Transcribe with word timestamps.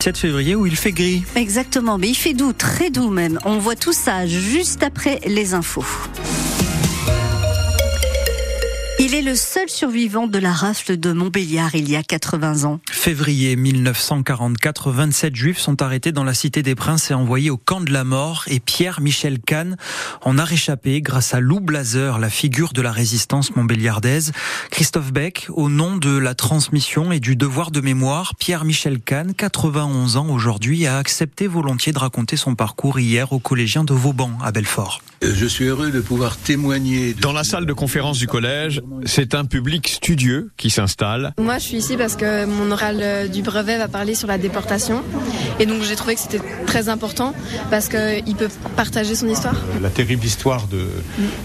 7 0.00 0.16
février 0.16 0.54
où 0.54 0.64
il 0.64 0.76
fait 0.76 0.92
gris. 0.92 1.24
Exactement, 1.34 1.98
mais 1.98 2.08
il 2.08 2.14
fait 2.14 2.32
doux, 2.32 2.52
très 2.52 2.88
doux 2.88 3.10
même. 3.10 3.40
On 3.44 3.58
voit 3.58 3.74
tout 3.74 3.92
ça 3.92 4.28
juste 4.28 4.84
après 4.84 5.18
les 5.26 5.54
infos. 5.54 5.84
Il 9.00 9.14
est 9.14 9.22
le 9.22 9.36
seul 9.36 9.68
survivant 9.68 10.26
de 10.26 10.38
la 10.38 10.52
rafle 10.52 10.96
de 10.96 11.12
Montbéliard 11.12 11.76
il 11.76 11.88
y 11.88 11.94
a 11.94 12.02
80 12.02 12.64
ans. 12.64 12.80
Février 12.90 13.54
1944, 13.54 14.90
27 14.90 15.36
juifs 15.36 15.58
sont 15.58 15.80
arrêtés 15.82 16.10
dans 16.10 16.24
la 16.24 16.34
cité 16.34 16.64
des 16.64 16.74
Princes 16.74 17.12
et 17.12 17.14
envoyés 17.14 17.48
au 17.48 17.56
camp 17.56 17.80
de 17.80 17.92
la 17.92 18.02
mort 18.02 18.42
et 18.48 18.58
Pierre-Michel 18.58 19.38
Kahn 19.38 19.76
en 20.22 20.36
a 20.36 20.44
réchappé 20.44 21.00
grâce 21.00 21.32
à 21.32 21.38
Lou 21.38 21.60
Blazer, 21.60 22.18
la 22.18 22.28
figure 22.28 22.72
de 22.72 22.82
la 22.82 22.90
résistance 22.90 23.54
montbéliardaise. 23.54 24.32
Christophe 24.72 25.12
Beck, 25.12 25.46
au 25.50 25.68
nom 25.68 25.96
de 25.96 26.18
la 26.18 26.34
transmission 26.34 27.12
et 27.12 27.20
du 27.20 27.36
devoir 27.36 27.70
de 27.70 27.80
mémoire, 27.80 28.34
Pierre-Michel 28.34 28.98
Kahn, 28.98 29.32
91 29.32 30.16
ans 30.16 30.28
aujourd'hui, 30.28 30.88
a 30.88 30.98
accepté 30.98 31.46
volontiers 31.46 31.92
de 31.92 32.00
raconter 32.00 32.36
son 32.36 32.56
parcours 32.56 32.98
hier 32.98 33.32
aux 33.32 33.38
collégiens 33.38 33.84
de 33.84 33.94
Vauban 33.94 34.32
à 34.42 34.50
Belfort. 34.50 35.02
Je 35.20 35.46
suis 35.46 35.64
heureux 35.64 35.90
de 35.90 36.00
pouvoir 36.00 36.36
témoigner. 36.36 37.14
Dans 37.14 37.32
la 37.32 37.42
salle 37.42 37.66
de 37.66 37.72
conférence 37.72 38.18
du 38.18 38.26
collège, 38.26 38.80
c'est 39.04 39.34
un 39.34 39.44
public 39.44 39.88
studieux 39.88 40.50
qui 40.56 40.70
s'installe. 40.70 41.34
Moi, 41.38 41.58
je 41.58 41.64
suis 41.64 41.76
ici 41.78 41.96
parce 41.96 42.14
que 42.14 42.44
mon 42.44 42.70
oral 42.70 42.98
euh, 43.00 43.28
du 43.28 43.42
brevet 43.42 43.78
va 43.78 43.88
parler 43.88 44.14
sur 44.14 44.28
la 44.28 44.38
déportation. 44.38 45.02
Et 45.58 45.66
donc, 45.66 45.82
j'ai 45.82 45.96
trouvé 45.96 46.14
que 46.14 46.20
c'était 46.20 46.40
très 46.66 46.88
important 46.88 47.34
parce 47.70 47.88
qu'il 47.88 48.36
peut 48.36 48.48
partager 48.76 49.14
son 49.14 49.28
histoire. 49.28 49.56
La 49.82 49.90
terrible 49.90 50.24
histoire 50.24 50.68
de, 50.68 50.86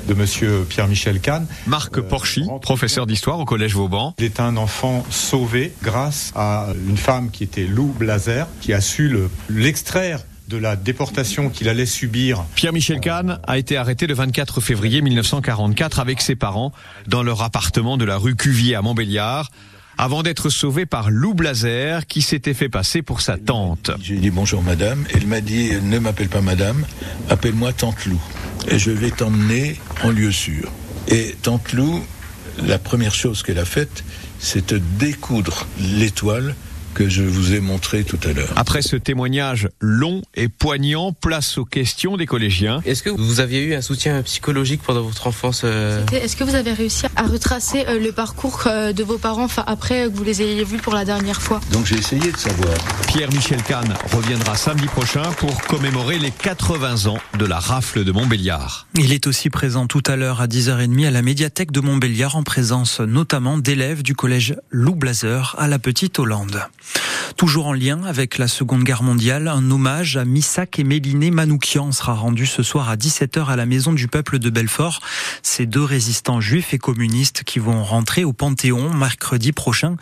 de 0.08 0.13
monsieur 0.13 0.66
Pierre-Michel 0.70 1.20
Kahn. 1.20 1.48
Marc 1.66 1.99
Porchy, 2.02 2.46
professeur 2.62 3.08
d'histoire 3.08 3.40
au 3.40 3.46
collège 3.46 3.74
Vauban. 3.74 4.13
Il 4.20 4.26
est 4.26 4.40
un 4.40 4.55
enfant 4.58 5.05
sauvé 5.10 5.74
grâce 5.82 6.32
à 6.35 6.68
une 6.88 6.98
femme 6.98 7.32
qui 7.32 7.44
était 7.44 7.66
Lou 7.66 7.88
Blazer, 7.98 8.48
qui 8.62 8.74
a 8.74 8.82
su 8.82 9.16
l'extraire 9.49 10.20
de 10.53 10.59
la 10.59 10.75
déportation 10.75 11.49
qu'il 11.49 11.67
allait 11.67 11.88
subir. 11.88 12.45
Pierre-Michel 12.54 12.99
Kahn 12.99 13.40
a 13.48 13.57
été 13.57 13.76
arrêté 13.76 14.05
le 14.05 14.13
24 14.13 14.62
février 14.62 15.01
1944 15.01 15.99
avec 15.99 16.21
ses 16.21 16.35
parents 16.35 16.71
dans 17.07 17.23
leur 17.23 17.41
appartement 17.41 17.98
de 17.98 18.05
la 18.05 18.18
rue 18.18 18.35
Cuvier 18.35 18.76
à 18.76 18.84
Montbéliard 18.84 19.49
avant 19.98 20.21
d'être 20.21 20.49
sauvé 20.49 20.85
par 20.85 21.09
Lou 21.09 21.34
Blazer 21.34 22.05
qui 22.05 22.21
s'était 22.21 22.54
fait 22.54 22.70
passer 22.70 23.01
pour 23.01 23.21
sa 23.21 23.37
tante. 23.37 23.90
J'ai 23.99 24.18
dit 24.18 24.29
bonjour 24.29 24.62
madame, 24.62 25.05
elle 25.15 25.26
m'a 25.26 25.41
dit 25.41 25.71
ne 25.81 25.98
m'appelle 25.98 26.29
pas 26.29 26.41
madame, 26.41 26.85
appelle-moi 27.29 27.74
tante 27.74 28.05
Lou 28.05 28.21
et 28.68 28.77
je 28.77 28.91
vais 28.91 29.09
t'emmener 29.09 29.79
en 30.04 30.12
lieu 30.12 30.31
sûr. 30.31 30.71
Et 31.07 31.35
tante 31.41 31.74
Lou, 31.74 32.04
la 32.63 32.77
première 32.77 33.15
chose 33.15 33.41
qu'elle 33.41 33.59
a 33.59 33.65
faite, 33.65 34.04
c'est 34.37 34.70
de 34.70 34.79
découdre 34.99 35.65
l'étoile 35.79 36.54
que 36.94 37.10
je 37.10 37.24
vous 37.24 37.54
ai 37.54 37.60
montré 37.60 38.04
tout 38.04 38.20
à 38.24 38.34
l'heure. 38.34 38.54
Après 38.55 38.82
ce 38.82 38.96
témoignage 38.96 39.70
long 39.80 40.22
et 40.36 40.48
poignant, 40.48 41.12
place 41.12 41.58
aux 41.58 41.66
questions 41.66 42.18
des 42.18 42.26
collégiens. 42.26 42.82
Est-ce 42.86 43.04
que 43.04 43.10
vous 43.10 43.40
aviez 43.40 43.62
eu 43.62 43.74
un 43.74 43.82
soutien 43.82 44.22
psychologique 44.24 44.82
pendant 44.84 45.02
votre 45.02 45.27
enfance 45.27 45.62
euh 45.64 46.05
Est-ce 46.12 46.36
que 46.36 46.44
vous 46.44 46.55
avez 46.55 46.74
réussi 46.74 47.05
à 47.16 47.24
retracer 47.24 47.86
euh, 47.88 47.99
le 47.99 48.12
parcours 48.12 48.64
euh, 48.68 48.94
de 48.94 49.04
vos 49.04 49.18
parents 49.18 49.48
après 49.68 50.05
que 50.05 50.16
vous 50.16 50.24
les 50.24 50.41
ayez 50.41 50.64
vus 50.64 50.77
pour 50.77 50.94
la 50.94 51.05
dernière 51.05 51.41
fois? 51.41 51.60
Donc 51.71 51.86
j'ai 51.86 51.98
essayé 51.98 52.32
de 52.32 52.38
savoir. 52.38 52.74
Pierre-Michel 53.08 53.62
Kahn 53.64 53.94
reviendra 54.14 54.55
samedi 54.55 54.88
prochain 54.88 55.24
pour 55.38 55.62
commémorer 55.64 56.20
les 56.20 56.32
80 56.32 57.08
ans 57.08 57.18
de 57.38 57.46
la 57.46 57.60
rafle 57.60 58.04
de 58.04 58.12
Montbéliard. 58.12 58.88
Il 58.98 59.14
est 59.14 59.27
aussi 59.27 59.49
présent 59.49 59.88
tout 59.88 60.04
à 60.05 60.16
l'heure 60.16 60.41
à 60.41 60.48
10h30 60.48 61.08
à 61.08 61.12
la 61.12 61.21
médiathèque 61.21 61.71
de 61.71 61.80
Montbéliard 61.80 62.36
en 62.36 62.44
présence 62.44 62.99
notamment 62.99 63.58
d'élèves 63.58 64.03
du 64.03 64.16
collège 64.16 64.56
Lou 64.69 64.96
Blazer 64.96 65.56
à 65.58 65.68
la 65.68 65.80
Petite 65.80 66.19
Hollande. 66.19 66.62
Toujours 67.38 67.67
en 67.67 67.73
lien 67.73 68.03
avec 68.03 68.38
la 68.38 68.47
Seconde 68.47 68.84
Guerre 68.84 69.03
mondiale, 69.03 69.47
un 69.47 69.72
hommage 69.72 70.17
à 70.17 70.25
Missak 70.25 70.78
et 70.79 70.84
Méliné 70.84 71.31
Manoukian 71.31 71.91
sera 71.91 72.13
rendu 72.13 72.45
ce 72.45 72.63
soir 72.63 72.90
à 72.90 72.95
17h 72.95 73.47
à 73.47 73.56
la 73.56 73.66
Maison 73.66 73.91
du 73.91 74.07
Peuple 74.07 74.40
de 74.40 74.50
Belfort. 74.50 75.00
Ces 75.41 75.66
deux 75.66 75.84
résistants 75.84 76.40
juifs 76.40 76.74
et 76.74 76.78
communistes 76.78 77.44
qui 77.44 77.59
vont 77.59 77.84
rentrer 77.84 78.24
au 78.24 78.34
Panthéon 78.34 78.94
mercredi 78.94 79.52
prochain. 79.52 79.97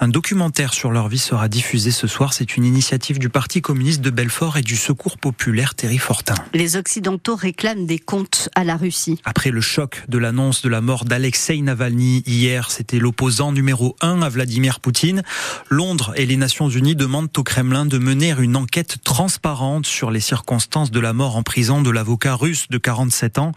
Un 0.00 0.08
documentaire 0.08 0.72
sur 0.72 0.90
leur 0.92 1.08
vie 1.08 1.18
sera 1.18 1.48
diffusé 1.48 1.90
ce 1.90 2.06
soir. 2.06 2.32
C'est 2.32 2.56
une 2.56 2.64
initiative 2.64 3.18
du 3.18 3.28
Parti 3.28 3.60
communiste 3.60 4.00
de 4.00 4.10
Belfort 4.10 4.56
et 4.56 4.62
du 4.62 4.76
Secours 4.76 5.18
populaire 5.18 5.74
Thierry 5.74 5.98
Fortin. 5.98 6.34
Les 6.54 6.76
Occidentaux 6.76 7.36
réclament 7.36 7.86
des 7.86 7.98
comptes 7.98 8.48
à 8.54 8.64
la 8.64 8.76
Russie. 8.76 9.20
Après 9.24 9.50
le 9.50 9.60
choc 9.60 10.04
de 10.08 10.18
l'annonce 10.18 10.62
de 10.62 10.68
la 10.68 10.80
mort 10.80 11.04
d'Alexei 11.04 11.60
Navalny 11.60 12.22
hier, 12.26 12.70
c'était 12.70 12.98
l'opposant 12.98 13.52
numéro 13.52 13.96
un 14.00 14.22
à 14.22 14.28
Vladimir 14.28 14.80
Poutine. 14.80 15.22
Londres 15.68 16.12
et 16.16 16.26
les 16.26 16.36
Nations 16.36 16.68
Unies 16.68 16.75
demandent 16.80 17.30
au 17.36 17.42
Kremlin 17.42 17.86
de 17.86 17.98
mener 17.98 18.34
une 18.38 18.54
enquête 18.54 18.98
transparente 19.02 19.86
sur 19.86 20.10
les 20.10 20.20
circonstances 20.20 20.90
de 20.90 21.00
la 21.00 21.12
mort 21.12 21.36
en 21.36 21.42
prison 21.42 21.80
de 21.80 21.90
l'avocat 21.90 22.34
russe 22.34 22.66
de 22.68 22.76
47 22.76 23.38
ans. 23.38 23.52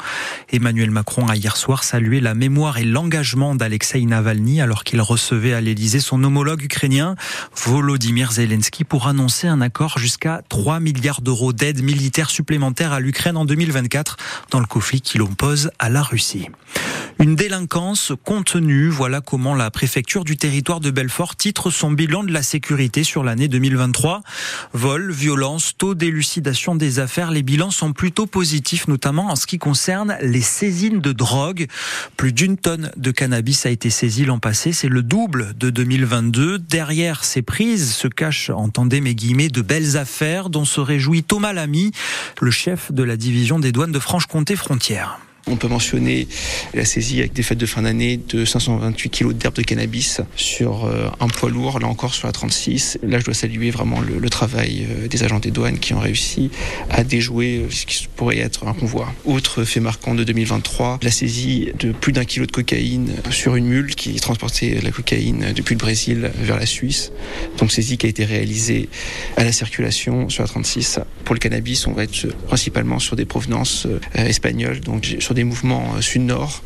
Emmanuel 0.51 0.89
Macron 0.89 1.27
a 1.27 1.35
hier 1.35 1.57
soir 1.57 1.83
salué 1.83 2.21
la 2.21 2.33
mémoire 2.33 2.77
et 2.77 2.85
l'engagement 2.85 3.55
d'Alexei 3.55 4.05
Navalny 4.05 4.61
alors 4.61 4.83
qu'il 4.83 5.01
recevait 5.01 5.53
à 5.53 5.59
l'Élysée 5.59 5.99
son 5.99 6.23
homologue 6.23 6.63
ukrainien 6.63 7.15
Volodymyr 7.55 8.31
Zelensky 8.31 8.85
pour 8.85 9.07
annoncer 9.07 9.47
un 9.47 9.59
accord 9.59 9.99
jusqu'à 9.99 10.41
3 10.47 10.79
milliards 10.79 11.21
d'euros 11.21 11.51
d'aide 11.51 11.83
militaire 11.83 12.29
supplémentaire 12.29 12.93
à 12.93 13.01
l'Ukraine 13.01 13.35
en 13.35 13.45
2024 13.45 14.15
dans 14.49 14.59
le 14.61 14.65
conflit 14.65 15.01
qui 15.01 15.17
l'oppose 15.17 15.71
à 15.77 15.89
la 15.89 16.03
Russie. 16.03 16.47
Une 17.19 17.35
délinquance 17.35 18.13
contenue, 18.23 18.87
voilà 18.87 19.19
comment 19.19 19.53
la 19.53 19.69
préfecture 19.71 20.23
du 20.23 20.37
territoire 20.37 20.79
de 20.79 20.89
Belfort 20.89 21.35
titre 21.35 21.69
son 21.69 21.91
bilan 21.91 22.23
de 22.23 22.31
la 22.31 22.41
sécurité 22.41 22.98
sur 23.03 23.23
l'année 23.23 23.47
2023. 23.47 24.21
Vol, 24.73 25.11
violence, 25.11 25.73
taux 25.77 25.95
d'élucidation 25.95 26.75
des 26.75 26.99
affaires, 26.99 27.31
les 27.31 27.43
bilans 27.43 27.71
sont 27.71 27.93
plutôt 27.93 28.25
positifs, 28.25 28.87
notamment 28.87 29.27
en 29.29 29.35
ce 29.35 29.47
qui 29.47 29.57
concerne 29.57 30.17
les 30.21 30.41
saisines 30.41 31.01
de 31.01 31.11
drogue. 31.11 31.67
Plus 32.17 32.33
d'une 32.33 32.57
tonne 32.57 32.91
de 32.97 33.11
cannabis 33.11 33.65
a 33.65 33.69
été 33.69 33.89
saisie 33.89 34.25
l'an 34.25 34.39
passé, 34.39 34.73
c'est 34.73 34.89
le 34.89 35.03
double 35.03 35.53
de 35.57 35.69
2022. 35.69 36.59
Derrière 36.59 37.23
ces 37.23 37.41
prises 37.41 37.93
se 37.93 38.07
cachent, 38.07 38.49
entendez 38.49 39.01
mes 39.01 39.15
guillemets, 39.15 39.49
de 39.49 39.61
belles 39.61 39.97
affaires 39.97 40.49
dont 40.49 40.65
se 40.65 40.79
réjouit 40.79 41.23
Thomas 41.23 41.53
Lamy, 41.53 41.91
le 42.41 42.51
chef 42.51 42.91
de 42.91 43.03
la 43.03 43.17
division 43.17 43.59
des 43.59 43.71
douanes 43.71 43.91
de 43.91 43.99
Franche-Comté 43.99 44.55
frontière. 44.55 45.19
On 45.49 45.55
peut 45.55 45.67
mentionner 45.67 46.27
la 46.75 46.85
saisie 46.85 47.19
avec 47.19 47.33
des 47.33 47.41
fêtes 47.41 47.57
de 47.57 47.65
fin 47.65 47.81
d'année 47.81 48.17
de 48.17 48.45
528 48.45 49.09
kilos 49.09 49.33
d'herbe 49.33 49.55
de 49.55 49.63
cannabis 49.63 50.21
sur 50.35 50.85
euh, 50.85 51.09
un 51.19 51.27
poids 51.27 51.49
lourd, 51.49 51.79
là 51.79 51.87
encore 51.87 52.13
sur 52.13 52.27
la 52.27 52.33
36. 52.33 52.99
Là, 53.01 53.19
je 53.19 53.25
dois 53.25 53.33
saluer 53.33 53.71
vraiment 53.71 53.99
le, 53.99 54.19
le 54.19 54.29
travail 54.29 54.85
euh, 54.89 55.07
des 55.07 55.23
agents 55.23 55.39
des 55.39 55.49
douanes 55.49 55.79
qui 55.79 55.93
ont 55.93 55.99
réussi 55.99 56.51
à 56.91 57.03
déjouer 57.03 57.63
euh, 57.63 57.71
ce 57.71 57.87
qui 57.87 58.07
pourrait 58.15 58.37
être 58.37 58.67
un 58.67 58.73
convoi. 58.73 59.11
Autre 59.25 59.63
fait 59.63 59.79
marquant 59.79 60.13
de 60.13 60.23
2023, 60.23 60.99
la 61.01 61.11
saisie 61.11 61.71
de 61.79 61.91
plus 61.91 62.11
d'un 62.11 62.25
kilo 62.25 62.45
de 62.45 62.51
cocaïne 62.51 63.11
sur 63.31 63.55
une 63.55 63.65
mule 63.65 63.95
qui 63.95 64.13
transportait 64.19 64.79
la 64.83 64.91
cocaïne 64.91 65.53
depuis 65.55 65.73
le 65.73 65.79
Brésil 65.79 66.31
vers 66.35 66.59
la 66.59 66.67
Suisse. 66.67 67.11
Donc 67.57 67.71
saisie 67.71 67.97
qui 67.97 68.05
a 68.05 68.09
été 68.09 68.23
réalisée 68.23 68.87
à 69.35 69.43
la 69.43 69.51
circulation 69.51 70.29
sur 70.29 70.43
la 70.43 70.47
36. 70.47 70.99
Pour 71.23 71.33
le 71.33 71.39
cannabis, 71.39 71.87
on 71.87 71.93
va 71.93 72.03
être 72.03 72.27
principalement 72.47 72.99
sur 72.99 73.15
des 73.15 73.25
provenances 73.25 73.87
espagnoles, 74.13 74.79
donc 74.81 75.15
sur 75.19 75.33
des 75.33 75.38
mouvements 75.43 76.01
sud-nord 76.01 76.63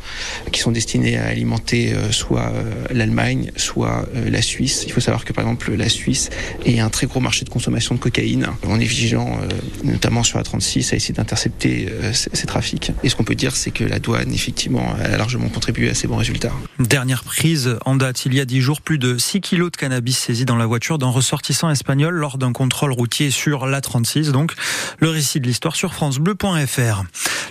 qui 0.52 0.60
sont 0.60 0.70
destinés 0.70 1.18
à 1.18 1.26
alimenter 1.26 1.92
soit 2.10 2.52
l'Allemagne, 2.90 3.50
soit 3.56 4.06
la 4.14 4.42
Suisse. 4.42 4.84
Il 4.86 4.92
faut 4.92 5.00
savoir 5.00 5.24
que 5.24 5.32
par 5.32 5.44
exemple 5.44 5.74
la 5.74 5.88
Suisse 5.88 6.30
est 6.64 6.80
un 6.80 6.90
très 6.90 7.06
gros 7.06 7.20
marché 7.20 7.44
de 7.44 7.50
consommation 7.50 7.94
de 7.94 8.00
cocaïne. 8.00 8.48
On 8.64 8.80
est 8.80 8.84
vigilant, 8.84 9.38
notamment 9.82 10.22
sur 10.22 10.38
la 10.38 10.44
36, 10.44 10.92
à 10.92 10.96
essayer 10.96 11.14
d'intercepter 11.14 11.88
ces 12.12 12.46
trafics. 12.46 12.92
Et 13.02 13.08
ce 13.08 13.16
qu'on 13.16 13.24
peut 13.24 13.34
dire, 13.34 13.56
c'est 13.56 13.70
que 13.70 13.84
la 13.84 13.98
douane, 13.98 14.32
effectivement, 14.32 14.94
a 15.02 15.16
largement 15.16 15.48
contribué 15.48 15.90
à 15.90 15.94
ces 15.94 16.06
bons 16.06 16.16
résultats. 16.16 16.52
Dernière 16.78 17.24
prise 17.24 17.76
en 17.84 17.96
date, 17.96 18.26
il 18.26 18.34
y 18.34 18.40
a 18.40 18.44
10 18.44 18.60
jours, 18.60 18.80
plus 18.80 18.98
de 18.98 19.18
6 19.18 19.40
kilos 19.40 19.70
de 19.70 19.76
cannabis 19.76 20.18
saisis 20.18 20.44
dans 20.44 20.56
la 20.56 20.66
voiture 20.66 20.98
d'un 20.98 21.08
ressortissant 21.08 21.70
espagnol 21.70 22.14
lors 22.14 22.38
d'un 22.38 22.52
contrôle 22.52 22.92
routier 22.92 23.30
sur 23.30 23.66
la 23.66 23.80
36. 23.80 24.32
Donc, 24.32 24.52
le 24.98 25.10
récit 25.10 25.40
de 25.40 25.46
l'histoire 25.46 25.76
sur 25.76 25.94
francebleu.fr. 25.94 27.04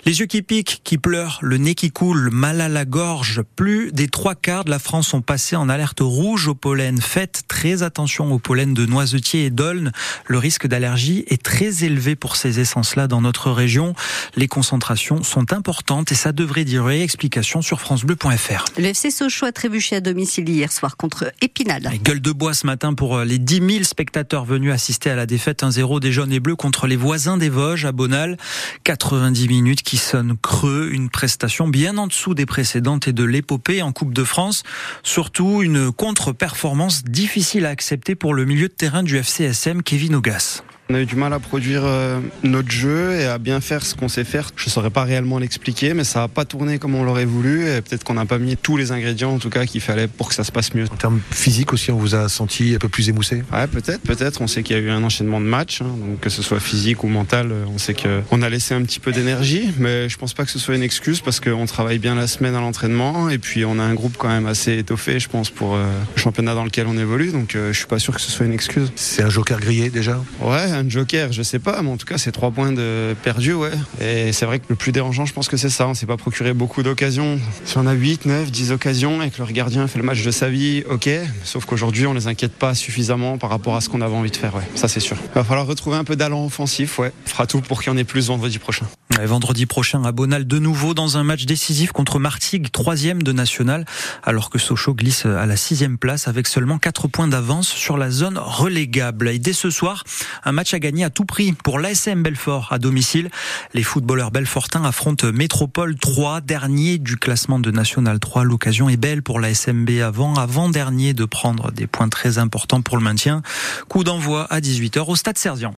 Les 0.06 0.20
yeux 0.20 0.26
qui 0.26 0.42
piquent, 0.42 0.82
qui 0.84 0.98
pleurent, 0.98 1.13
le 1.42 1.58
nez 1.58 1.76
qui 1.76 1.92
coule, 1.92 2.30
mal 2.32 2.60
à 2.62 2.70
la 2.70 2.86
gorge. 2.86 3.42
Plus 3.56 3.92
des 3.92 4.08
trois 4.08 4.36
quarts 4.36 4.64
de 4.64 4.70
la 4.70 4.80
France 4.80 5.10
sont 5.10 5.22
passés 5.22 5.56
en 5.56 5.70
alerte 5.70 6.00
rouge 6.02 6.48
au 6.48 6.56
pollen. 6.56 7.00
Faites 7.00 7.44
très 7.48 7.84
attention 7.84 8.32
au 8.32 8.40
pollen 8.40 8.74
de 8.74 8.86
noisetier 8.86 9.46
et 9.46 9.50
d'aulne. 9.50 9.92
Le 10.26 10.38
risque 10.38 10.66
d'allergie 10.66 11.24
est 11.28 11.42
très 11.42 11.84
élevé 11.84 12.16
pour 12.16 12.36
ces 12.36 12.60
essences-là 12.60 13.08
dans 13.08 13.22
notre 13.22 13.52
région. 13.52 13.94
Les 14.36 14.48
concentrations 14.48 15.24
sont 15.24 15.54
importantes 15.54 16.12
et 16.12 16.16
ça 16.16 16.32
devrait 16.32 16.66
durer. 16.66 17.04
Explication 17.04 17.62
sur 17.62 17.80
francebleu.fr. 17.80 18.66
Le 18.78 18.86
FC 18.86 19.12
Sochaux 19.12 19.46
a 19.46 19.52
trébuché 19.52 19.98
à 19.98 20.02
domicile 20.02 20.50
hier 20.50 20.72
soir 20.72 20.98
contre 20.98 21.32
Épinal. 21.42 21.92
Gueule 22.04 22.22
de 22.22 22.32
bois 22.32 22.54
ce 22.54 22.66
matin 22.66 22.94
pour 22.94 23.20
les 23.20 23.38
10 23.38 23.56
000 23.56 23.84
spectateurs 23.84 24.46
venus 24.46 24.72
assister 24.72 25.12
à 25.12 25.16
la 25.16 25.26
défaite 25.26 25.64
1-0 25.64 26.00
des 26.00 26.12
jaunes 26.12 26.34
et 26.34 26.40
bleus 26.40 26.56
contre 26.56 26.88
les 26.88 26.96
voisins 26.96 27.38
des 27.38 27.50
Vosges 27.50 27.86
à 27.86 27.92
Bonal. 27.92 28.38
90 28.84 29.48
minutes 29.48 29.84
qui 29.84 29.98
sonnent 29.98 30.38
creux 30.42 30.90
une 30.94 31.10
prestation 31.10 31.68
bien 31.68 31.98
en 31.98 32.08
dessous 32.08 32.34
des 32.34 32.46
précédentes 32.46 33.08
et 33.08 33.14
de 33.14 33.24
l'épopée 33.24 33.82
en 33.82 33.92
Coupe 33.92 34.14
de 34.14 34.24
France. 34.24 34.64
Surtout 35.02 35.62
une 35.62 35.92
contre-performance 35.92 37.04
difficile 37.04 37.66
à 37.66 37.70
accepter 37.70 38.16
pour 38.16 38.34
le 38.34 38.46
milieu 38.46 38.68
de 38.68 38.74
terrain 38.74 39.04
du 39.04 39.18
FCSM, 39.18 39.84
Kevin 39.84 40.16
Ogas. 40.16 40.64
On 40.90 40.96
a 40.96 41.00
eu 41.00 41.06
du 41.06 41.16
mal 41.16 41.32
à 41.32 41.40
produire 41.40 41.84
euh, 41.86 42.20
notre 42.44 42.70
jeu 42.70 43.14
et 43.14 43.26
à 43.26 43.38
bien 43.38 43.62
faire 43.62 43.86
ce 43.86 43.96
qu'on 43.96 44.10
sait 44.10 44.26
faire. 44.26 44.50
Je 44.58 44.66
ne 44.66 44.70
saurais 44.70 44.90
pas 44.90 45.04
réellement 45.06 45.40
l'expliquer, 45.40 45.94
mais 45.94 46.04
ça 46.04 46.20
n'a 46.20 46.28
pas 46.28 46.44
tourné 46.44 46.78
comme 46.78 46.94
on 46.96 47.06
l'aurait 47.06 47.24
voulu. 47.24 47.62
Et 47.70 47.82
peut-être 47.82 48.04
qu'on 48.04 48.16
n'a 48.16 48.26
pas 48.26 48.38
mis 48.38 48.58
tous 48.58 48.76
les 48.76 48.92
ingrédients, 48.92 49.32
en 49.32 49.40
tout 49.40 49.50
cas, 49.50 49.66
qu'il 49.66 49.80
fallait 49.80 50.10
pour 50.10 50.28
que 50.28 50.36
ça 50.36 50.44
se 50.44 50.52
passe 50.52 50.74
mieux. 50.74 50.86
En 50.92 50.98
termes 50.98 51.22
physiques 51.32 51.72
aussi, 51.72 51.90
on 51.92 51.98
vous 51.98 52.16
a 52.16 52.28
senti 52.28 52.76
un 52.76 52.80
peu 52.80 52.90
plus 52.90 53.08
émoussé? 53.08 53.44
Ouais, 53.54 53.66
peut-être, 53.68 54.02
peut-être. 54.02 54.42
On 54.42 54.48
sait 54.48 54.62
qu'il 54.62 54.76
y 54.76 54.80
a 54.80 54.82
eu 54.82 54.90
un 54.90 55.02
enchaînement 55.04 55.40
de 55.40 55.46
matchs, 55.46 55.82
hein, 55.82 55.86
donc 55.86 56.20
que 56.20 56.30
ce 56.30 56.44
soit 56.44 56.60
physique 56.60 57.06
ou 57.06 57.08
mental, 57.08 57.52
euh, 57.52 57.64
on 57.74 57.78
sait 57.78 57.96
qu'on 57.96 58.42
a 58.42 58.50
laissé 58.50 58.74
un 58.74 58.82
petit 58.82 59.00
peu 59.00 59.14
d'énergie, 59.14 59.74
mais 59.78 60.10
je 60.10 60.18
pense 60.18 60.34
pas 60.34 60.44
que 60.44 60.52
ce 60.52 60.60
soit 60.60 60.76
une 60.76 60.84
excuse 60.84 61.22
parce 61.22 61.40
qu'on 61.40 61.66
travaille 61.66 62.00
bien 62.00 62.16
la 62.16 62.28
semaine 62.28 62.56
à 62.56 62.60
l'entraînement 62.60 63.30
et 63.30 63.38
puis 63.38 63.64
on 63.64 63.80
a 63.80 63.84
un 63.84 63.94
groupe 63.94 64.18
quand 64.18 64.28
même 64.28 64.48
assez 64.48 64.78
étoffé, 64.80 65.20
je 65.22 65.30
pense, 65.30 65.50
pour 65.50 65.76
euh, 65.76 65.86
le 66.14 66.22
championnat 66.22 66.56
dans 66.56 66.66
lequel 66.66 66.88
on 66.88 66.98
évolue. 66.98 67.32
Donc 67.32 67.54
je 67.56 67.72
suis 67.72 67.88
pas 67.88 68.00
sûr 68.00 68.14
que 68.14 68.22
ce 68.22 68.30
soit 68.30 68.46
une 68.46 68.54
excuse. 68.54 68.92
C'est 68.96 69.24
un 69.24 69.30
joker 69.30 69.60
grillé 69.62 69.90
déjà? 69.90 70.22
Ouais, 70.42 70.73
un 70.74 70.88
joker, 70.88 71.32
je 71.32 71.44
sais 71.44 71.60
pas, 71.60 71.82
mais 71.82 71.90
en 71.90 71.98
tout 71.98 72.06
cas, 72.06 72.18
c'est 72.18 72.32
trois 72.32 72.52
points 72.52 72.72
de 72.72 73.16
perdus, 73.24 73.54
ouais. 73.54 73.72
Et 74.02 74.32
c'est 74.34 74.46
vrai 74.46 74.60
que 74.60 74.66
le 74.70 74.76
plus 74.76 74.92
dérangeant, 74.92 75.26
je 75.26 75.34
pense 75.34 75.48
que 75.48 75.58
c'est 75.58 75.70
ça. 75.70 75.88
On 75.88 75.94
s'est 75.94 76.06
pas 76.06 76.18
procuré 76.18 76.54
beaucoup 76.54 76.84
d'occasions. 76.84 77.40
Si 77.66 77.78
on 77.78 77.86
a 77.88 77.94
8, 77.94 78.26
9, 78.26 78.52
10 78.52 78.72
occasions 78.72 79.22
et 79.22 79.30
que 79.30 79.42
le 79.42 79.52
gardien 79.52 79.88
fait 79.88 80.00
le 80.00 80.06
match 80.06 80.24
de 80.24 80.32
sa 80.32 80.50
vie, 80.50 80.84
ok. 80.90 81.10
Sauf 81.44 81.66
qu'aujourd'hui, 81.66 82.08
on 82.08 82.14
les 82.14 82.28
inquiète 82.28 82.54
pas 82.54 82.74
suffisamment 82.74 83.38
par 83.38 83.50
rapport 83.50 83.76
à 83.76 83.82
ce 83.82 83.90
qu'on 83.90 84.02
avait 84.02 84.16
envie 84.16 84.32
de 84.32 84.36
faire, 84.36 84.56
ouais. 84.56 84.64
Ça, 84.76 84.88
c'est 84.88 85.00
sûr. 85.00 85.18
Il 85.22 85.36
va 85.36 85.44
falloir 85.44 85.68
retrouver 85.68 85.98
un 85.98 86.04
peu 86.04 86.16
d'allant 86.16 86.46
offensif, 86.46 87.00
ouais. 87.00 87.12
On 87.26 87.30
fera 87.30 87.48
tout 87.48 87.62
pour 87.62 87.82
qu'il 87.82 87.92
y 87.92 87.96
en 87.96 87.98
ait 87.98 88.04
plus 88.04 88.28
vendredi 88.28 88.60
prochain. 88.60 88.86
Vendredi 89.22 89.66
prochain 89.66 90.04
à 90.04 90.12
Bonal, 90.12 90.46
de 90.46 90.60
nouveau 90.60 90.94
dans 90.94 91.18
un 91.18 91.24
match 91.24 91.46
décisif 91.46 91.92
contre 91.92 92.20
Martigues, 92.20 92.72
troisième 92.72 93.24
de 93.24 93.32
national, 93.32 93.86
alors 94.24 94.50
que 94.50 94.60
Sochaux 94.60 94.94
glisse 94.94 95.26
à 95.26 95.46
la 95.46 95.56
sixième 95.56 95.98
place 95.98 96.28
avec 96.28 96.48
seulement 96.48 96.78
4 96.78 97.08
points 97.08 97.28
d'avance 97.28 97.70
sur 97.70 97.98
la 97.98 98.10
zone 98.10 98.38
relégable. 98.38 99.30
Et 99.30 99.40
dès 99.40 99.54
ce 99.54 99.70
soir, 99.70 100.04
un 100.44 100.52
match 100.52 100.74
à 100.74 100.80
gagner 100.80 101.04
à 101.06 101.10
tout 101.10 101.26
prix 101.26 101.54
pour 101.54 101.80
l'ASM 101.80 102.22
Belfort 102.22 102.68
à 102.72 102.80
domicile. 102.80 103.30
Les 103.74 103.84
footballeurs 103.84 104.32
belfortins 104.32 104.84
affrontent 104.84 105.32
Métropole 105.32 105.96
3, 105.96 106.42
dernier 106.42 106.98
du 106.98 107.16
classement 107.16 107.60
de 107.60 107.72
National 107.72 108.20
3. 108.20 108.44
L'occasion 108.44 108.90
est 108.90 108.98
belle 108.98 109.24
pour 109.24 109.40
l'ASMB 109.40 109.90
avant, 110.04 110.34
avant-dernier 110.34 111.14
de 111.14 111.26
prendre 111.26 111.72
des 111.72 111.88
points 111.88 112.10
très 112.10 112.40
importants 112.40 112.82
pour 112.82 112.98
le 112.98 113.04
maintien. 113.04 113.42
Coup 113.88 114.04
d'envoi 114.04 114.46
à 114.52 114.60
18h 114.60 115.06
au 115.08 115.16
Stade 115.16 115.38
Serzian. 115.38 115.72